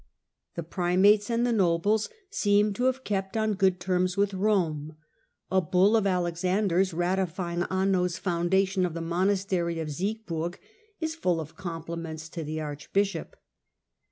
The 0.55 0.63
primates 0.63 1.29
and 1.29 1.43
preia^^ 1.45 1.51
the 1.51 1.57
nobles 1.57 2.09
seem 2.31 2.73
to 2.73 2.85
have 2.85 3.03
kept 3.03 3.37
on 3.37 3.53
good 3.53 3.79
terms 3.79 4.15
thepai^cy 4.15 4.29
^^j^ 4.29 4.39
Rq^q 4.39 4.95
^ 5.51 5.61
^^U 5.71 6.01
^f 6.01 6.11
Alexander's 6.11 6.91
ratifying 6.91 7.61
Anno's 7.69 8.17
foundation 8.17 8.83
of 8.83 8.95
the 8.95 9.01
monastery 9.01 9.79
of 9.79 9.89
Siegburg 9.91 10.55
is 10.99 11.13
full 11.13 11.39
of 11.39 11.55
compliments 11.55 12.29
to 12.29 12.43
the 12.43 12.59
archbishop. 12.59 13.35